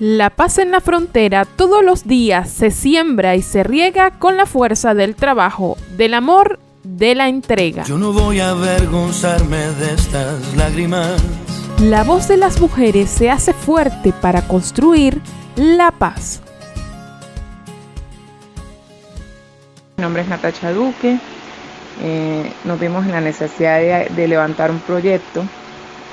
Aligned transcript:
La 0.00 0.30
paz 0.30 0.56
en 0.56 0.70
la 0.70 0.80
frontera 0.80 1.44
todos 1.44 1.84
los 1.84 2.06
días 2.06 2.48
se 2.48 2.70
siembra 2.70 3.36
y 3.36 3.42
se 3.42 3.62
riega 3.62 4.12
con 4.12 4.38
la 4.38 4.46
fuerza 4.46 4.94
del 4.94 5.14
trabajo, 5.14 5.76
del 5.98 6.14
amor, 6.14 6.58
de 6.84 7.14
la 7.14 7.28
entrega. 7.28 7.82
Yo 7.82 7.98
no 7.98 8.14
voy 8.14 8.40
a 8.40 8.48
avergonzarme 8.48 9.58
de 9.58 9.92
estas 9.92 10.56
lágrimas. 10.56 11.22
La 11.82 12.02
voz 12.02 12.28
de 12.28 12.38
las 12.38 12.62
mujeres 12.62 13.10
se 13.10 13.28
hace 13.28 13.52
fuerte 13.52 14.14
para 14.22 14.40
construir 14.48 15.20
la 15.56 15.90
paz. 15.90 16.40
Mi 19.98 20.02
nombre 20.02 20.22
es 20.22 20.28
Natacha 20.28 20.72
Duque. 20.72 21.18
Eh, 22.02 22.50
nos 22.64 22.80
vimos 22.80 23.04
en 23.04 23.12
la 23.12 23.20
necesidad 23.20 23.78
de, 23.80 24.08
de 24.16 24.28
levantar 24.28 24.70
un 24.70 24.80
proyecto 24.80 25.44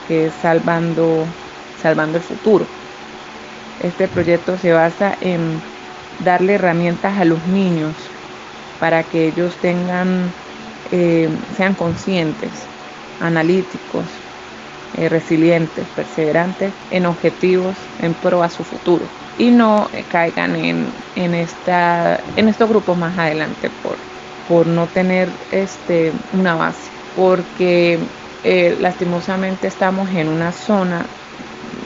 que 0.09 0.25
es 0.25 0.33
Salvando, 0.41 1.23
Salvando 1.81 2.17
el 2.17 2.23
Futuro 2.25 2.65
este 3.83 4.07
proyecto 4.07 4.57
se 4.57 4.73
basa 4.73 5.15
en 5.21 5.61
darle 6.23 6.55
herramientas 6.55 7.17
a 7.19 7.25
los 7.25 7.45
niños 7.47 7.93
para 8.79 9.03
que 9.03 9.27
ellos 9.27 9.55
tengan, 9.61 10.31
eh, 10.91 11.29
sean 11.55 11.75
conscientes, 11.75 12.51
analíticos, 13.21 14.05
eh, 14.97 15.09
resilientes, 15.09 15.85
perseverantes 15.95 16.73
en 16.91 17.05
objetivos 17.05 17.75
en 18.01 18.13
pro 18.13 18.43
a 18.43 18.49
su 18.49 18.63
futuro 18.63 19.05
y 19.37 19.51
no 19.51 19.89
caigan 20.11 20.55
en, 20.55 20.87
en, 21.15 21.35
esta, 21.35 22.19
en 22.35 22.49
estos 22.49 22.69
grupos 22.69 22.97
más 22.97 23.17
adelante 23.17 23.69
por, 23.83 23.95
por 24.47 24.65
no 24.65 24.87
tener 24.87 25.29
este, 25.51 26.11
una 26.33 26.55
base, 26.55 26.89
porque 27.15 27.99
eh, 28.43 28.75
lastimosamente 28.79 29.67
estamos 29.67 30.09
en 30.09 30.29
una 30.29 30.51
zona 30.51 31.05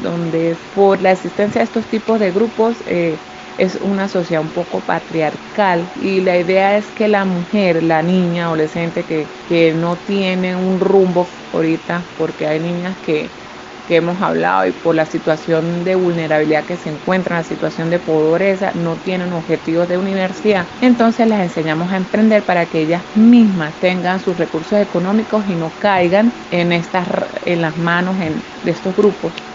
donde 0.02 0.58
por 0.74 1.02
la 1.02 1.12
existencia 1.12 1.60
de 1.60 1.66
estos 1.66 1.88
tipos 1.88 2.20
de 2.20 2.32
grupos 2.32 2.84
eh, 2.86 3.22
es 3.58 3.76
una 3.82 4.08
sociedad 4.08 4.42
un 4.42 4.52
poco 4.52 4.86
patriarcal 4.86 5.92
y 5.96 6.22
la 6.22 6.38
idea 6.38 6.78
es 6.78 6.92
que 6.92 7.08
la 7.08 7.26
mujer, 7.26 7.84
la 7.84 8.02
niña, 8.04 8.46
adolescente 8.46 9.06
que, 9.06 9.32
que 9.46 9.74
no 9.74 10.00
tiene 10.00 10.56
un 10.56 10.80
rumbo 10.80 11.36
ahorita, 11.52 12.12
porque 12.16 12.48
hay 12.48 12.60
niñas 12.60 12.98
que, 13.00 13.34
que 13.86 13.98
hemos 13.98 14.22
hablado 14.22 14.66
y 14.68 14.72
por 14.74 14.96
la 14.96 15.06
situación 15.06 15.84
de 15.84 15.96
vulnerabilidad 15.96 16.66
que 16.66 16.78
se 16.78 16.90
encuentran, 16.90 17.40
la 17.40 17.44
situación 17.44 17.90
de 17.90 18.00
pobreza, 18.00 18.72
no 18.74 19.00
tienen 19.02 19.34
objetivos 19.34 19.88
de 19.88 19.98
universidad. 19.98 20.70
Entonces 20.80 21.28
las 21.28 21.42
enseñamos 21.42 21.92
a 21.92 21.98
emprender 21.98 22.46
para 22.46 22.68
que 22.68 22.82
ellas 22.82 23.06
mismas 23.14 23.78
tengan 23.80 24.20
sus 24.20 24.38
recursos 24.38 24.80
económicos 24.80 25.48
y 25.48 25.56
no 25.56 25.76
caigan 25.78 26.34
en, 26.50 26.72
estas, 26.72 27.08
en 27.42 27.62
las 27.62 27.78
manos 27.78 28.18
de 28.20 28.72
estos 28.72 28.96
grupos. 28.96 29.51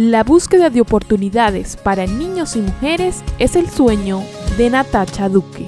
La 0.00 0.22
búsqueda 0.22 0.70
de 0.70 0.80
oportunidades 0.80 1.76
para 1.76 2.06
niños 2.06 2.54
y 2.54 2.60
mujeres 2.60 3.24
es 3.40 3.56
el 3.56 3.68
sueño 3.68 4.22
de 4.56 4.70
Natacha 4.70 5.28
Duque. 5.28 5.66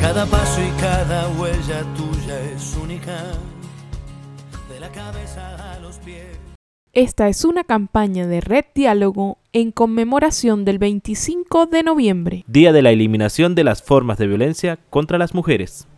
Cada 0.00 0.26
paso 0.26 0.60
y 0.62 0.80
cada 0.80 1.28
huella 1.30 1.82
tuya 1.96 2.40
es 2.54 2.76
única, 2.80 3.32
de 4.72 4.78
la 4.78 4.88
cabeza 4.90 5.72
a 5.72 5.80
los 5.80 5.96
pies. 5.98 6.38
Esta 6.92 7.28
es 7.28 7.44
una 7.44 7.64
campaña 7.64 8.28
de 8.28 8.40
Red 8.40 8.66
Diálogo 8.76 9.38
en 9.52 9.72
conmemoración 9.72 10.64
del 10.64 10.78
25 10.78 11.66
de 11.66 11.82
noviembre, 11.82 12.44
Día 12.46 12.72
de 12.72 12.80
la 12.80 12.92
Eliminación 12.92 13.56
de 13.56 13.64
las 13.64 13.82
Formas 13.82 14.18
de 14.18 14.28
Violencia 14.28 14.78
contra 14.88 15.18
las 15.18 15.34
Mujeres. 15.34 15.88